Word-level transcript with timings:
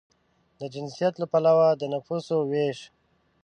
د 0.59 0.61
جنسیت 0.73 1.13
له 1.21 1.25
پلوه 1.31 1.67
د 1.77 1.83
نفوسو 1.93 2.37
وېش 2.49 2.79